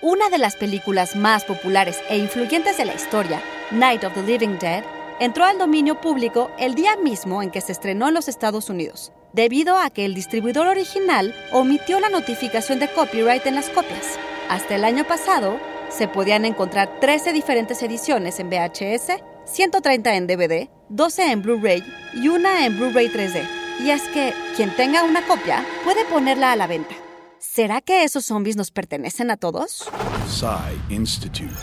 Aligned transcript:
Una 0.00 0.30
de 0.30 0.38
las 0.38 0.54
películas 0.54 1.16
más 1.16 1.44
populares 1.44 1.98
e 2.08 2.18
influyentes 2.18 2.76
de 2.76 2.84
la 2.84 2.94
historia, 2.94 3.42
Night 3.72 4.04
of 4.04 4.14
the 4.14 4.22
Living 4.22 4.56
Dead, 4.60 4.84
entró 5.18 5.44
al 5.44 5.58
dominio 5.58 6.00
público 6.00 6.52
el 6.56 6.76
día 6.76 6.96
mismo 6.96 7.42
en 7.42 7.50
que 7.50 7.60
se 7.60 7.72
estrenó 7.72 8.06
en 8.06 8.14
los 8.14 8.28
Estados 8.28 8.70
Unidos, 8.70 9.12
debido 9.32 9.76
a 9.76 9.90
que 9.90 10.04
el 10.04 10.14
distribuidor 10.14 10.68
original 10.68 11.34
omitió 11.50 11.98
la 11.98 12.10
notificación 12.10 12.78
de 12.78 12.86
copyright 12.86 13.44
en 13.46 13.56
las 13.56 13.70
copias. 13.70 14.20
Hasta 14.48 14.76
el 14.76 14.84
año 14.84 15.04
pasado, 15.04 15.58
se 15.88 16.06
podían 16.06 16.44
encontrar 16.44 17.00
13 17.00 17.32
diferentes 17.32 17.82
ediciones 17.82 18.38
en 18.38 18.50
VHS, 18.50 19.20
130 19.46 20.14
en 20.14 20.26
DVD, 20.28 20.68
12 20.90 21.32
en 21.32 21.42
Blu-ray 21.42 21.82
y 22.14 22.28
una 22.28 22.64
en 22.66 22.78
Blu-ray 22.78 23.08
3D. 23.08 23.42
Y 23.80 23.90
es 23.90 24.02
que 24.02 24.32
quien 24.54 24.70
tenga 24.76 25.02
una 25.02 25.26
copia 25.26 25.66
puede 25.82 26.04
ponerla 26.04 26.52
a 26.52 26.56
la 26.56 26.68
venta. 26.68 26.94
¿Será 27.40 27.80
que 27.80 28.02
esos 28.02 28.24
zombies 28.24 28.56
nos 28.56 28.72
pertenecen 28.72 29.30
a 29.30 29.36
todos? 29.36 29.88
Psy 30.26 30.76
Institute. 30.92 31.54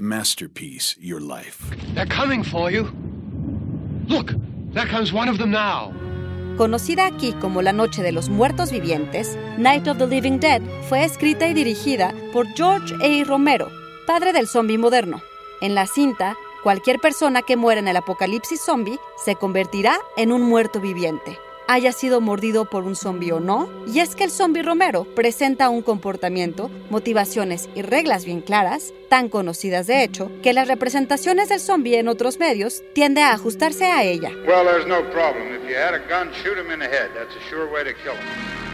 Masterpiece, 0.00 0.96
your 1.00 1.20
life. 1.20 1.64
They're 1.94 2.08
coming 2.08 2.42
for 2.42 2.70
you. 2.70 2.88
Look, 4.08 4.32
there 4.72 4.88
comes 4.90 5.12
one 5.12 5.30
of 5.30 5.38
them 5.38 5.52
now. 5.52 5.92
Conocida 6.56 7.06
aquí 7.06 7.32
como 7.34 7.62
La 7.62 7.72
Noche 7.72 8.02
de 8.02 8.10
los 8.10 8.28
Muertos 8.28 8.72
Vivientes, 8.72 9.38
Night 9.56 9.86
of 9.86 9.98
the 9.98 10.06
Living 10.08 10.40
Dead 10.40 10.60
fue 10.88 11.04
escrita 11.04 11.46
y 11.46 11.54
dirigida 11.54 12.12
por 12.32 12.48
George 12.54 12.94
A. 13.00 13.24
Romero, 13.24 13.70
padre 14.06 14.32
del 14.32 14.48
zombie 14.48 14.78
moderno. 14.78 15.22
En 15.60 15.76
la 15.76 15.86
cinta, 15.86 16.36
cualquier 16.64 16.98
persona 16.98 17.42
que 17.42 17.56
muera 17.56 17.80
en 17.80 17.86
el 17.86 17.96
apocalipsis 17.96 18.60
zombie 18.60 18.98
se 19.24 19.36
convertirá 19.36 19.96
en 20.16 20.32
un 20.32 20.42
muerto 20.42 20.80
viviente 20.80 21.38
haya 21.72 21.92
sido 21.92 22.20
mordido 22.20 22.64
por 22.64 22.82
un 22.82 22.96
zombi 22.96 23.30
o 23.30 23.38
no, 23.38 23.68
y 23.86 24.00
es 24.00 24.16
que 24.16 24.24
el 24.24 24.32
zombi 24.32 24.60
Romero 24.60 25.04
presenta 25.14 25.68
un 25.68 25.82
comportamiento, 25.82 26.68
motivaciones 26.90 27.68
y 27.76 27.82
reglas 27.82 28.24
bien 28.24 28.40
claras, 28.40 28.92
tan 29.10 29.28
conocidas 29.28 29.88
de 29.88 30.04
hecho, 30.04 30.30
que 30.40 30.54
las 30.54 30.68
representaciones 30.68 31.48
del 31.48 31.60
zombi 31.60 31.96
en 31.96 32.06
otros 32.06 32.38
medios 32.38 32.82
tiende 32.94 33.22
a 33.22 33.32
ajustarse 33.32 33.86
a 33.86 34.04
ella. 34.04 34.30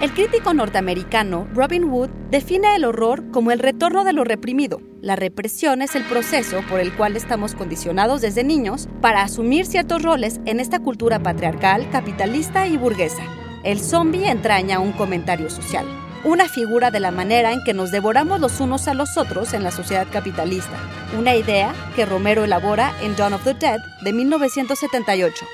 El 0.02 0.12
crítico 0.12 0.52
norteamericano 0.52 1.48
Robin 1.55 1.84
Wood 1.84 2.10
define 2.30 2.77
el 2.77 2.84
horror 2.84 3.30
como 3.30 3.50
el 3.50 3.58
retorno 3.58 4.05
de 4.05 4.12
lo 4.12 4.25
reprimido. 4.25 4.83
La 5.00 5.16
represión 5.16 5.80
es 5.80 5.97
el 5.97 6.05
proceso 6.05 6.60
por 6.69 6.80
el 6.80 6.94
cual 6.94 7.16
estamos 7.16 7.55
condicionados 7.55 8.20
desde 8.20 8.44
niños 8.44 8.88
para 9.00 9.22
asumir 9.22 9.64
ciertos 9.64 10.03
roles 10.03 10.38
en 10.44 10.60
esta 10.60 10.80
cultura 10.80 11.19
patriarcal, 11.19 11.88
capitalista 11.91 12.66
y 12.66 12.77
burguesa. 12.77 13.22
El 13.64 13.80
zombie 13.80 14.28
entraña 14.28 14.80
un 14.80 14.92
comentario 14.92 15.48
social, 15.48 15.86
una 16.27 16.48
figura 16.48 16.91
de 16.91 16.98
la 16.98 17.12
manera 17.12 17.52
en 17.52 17.62
que 17.62 17.72
nos 17.72 17.92
devoramos 17.92 18.41
los 18.41 18.58
unos 18.58 18.88
a 18.88 18.94
los 18.94 19.16
otros 19.16 19.55
en 19.55 19.62
la 19.62 19.70
sociedad 19.70 20.08
capitalista, 20.10 20.77
una 21.16 21.36
idea 21.36 21.72
que 21.94 22.05
Romero 22.05 22.42
elabora 22.42 22.92
en 23.00 23.14
Dawn 23.14 23.34
of 23.34 23.44
the 23.44 23.55
Dead 23.55 23.78
de 24.02 24.12
1978. 24.12 25.47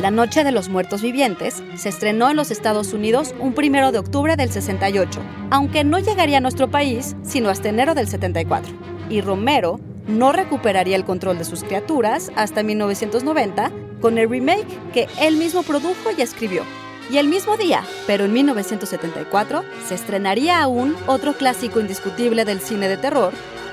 La 0.00 0.12
Noche 0.12 0.44
de 0.44 0.52
los 0.52 0.68
Muertos 0.68 1.02
Vivientes 1.02 1.64
se 1.74 1.88
estrenó 1.88 2.30
en 2.30 2.36
los 2.36 2.52
Estados 2.52 2.92
Unidos 2.92 3.34
un 3.40 3.54
primero 3.54 3.90
de 3.90 3.98
octubre 3.98 4.36
del 4.36 4.52
68, 4.52 5.20
aunque 5.50 5.82
no 5.82 5.98
llegaría 5.98 6.38
a 6.38 6.40
nuestro 6.40 6.70
país 6.70 7.16
sino 7.24 7.48
hasta 7.48 7.70
enero 7.70 7.96
del 7.96 8.06
74. 8.06 8.72
Y 9.10 9.20
Romero 9.20 9.80
no 10.06 10.30
recuperaría 10.30 10.94
el 10.94 11.04
control 11.04 11.38
de 11.38 11.44
sus 11.44 11.64
criaturas 11.64 12.30
hasta 12.36 12.62
1990 12.62 13.72
con 14.00 14.18
el 14.18 14.30
remake 14.30 14.78
que 14.92 15.08
él 15.20 15.38
mismo 15.38 15.64
produjo 15.64 16.10
y 16.16 16.22
escribió. 16.22 16.62
Y 17.10 17.18
el 17.18 17.28
mismo 17.28 17.56
día, 17.56 17.84
pero 18.06 18.24
en 18.24 18.32
1974, 18.32 19.64
se 19.86 19.94
estrenaría 19.94 20.62
aún 20.62 20.96
otro 21.06 21.34
clásico 21.34 21.80
indiscutible 21.80 22.44
del 22.44 22.60
cine 22.60 22.88
de 22.88 22.96
terror, 22.96 23.32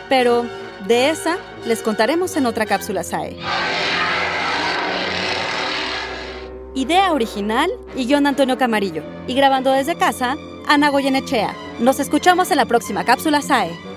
pero 0.10 0.46
de 0.88 1.10
esa 1.10 1.38
les 1.66 1.82
contaremos 1.82 2.36
en 2.36 2.46
otra 2.46 2.66
cápsula 2.66 3.04
SAE. 3.04 3.38
Idea 6.74 7.12
original 7.12 7.70
y 7.96 8.06
guion 8.06 8.28
Antonio 8.28 8.58
Camarillo. 8.58 9.04
Y 9.28 9.34
grabando 9.34 9.72
desde 9.72 9.96
casa, 9.96 10.36
Ana 10.68 10.90
Goyenechea. 10.90 11.54
Nos 11.80 12.00
escuchamos 12.00 12.50
en 12.52 12.58
la 12.58 12.66
próxima 12.66 13.04
cápsula 13.04 13.42
SAE. 13.42 13.91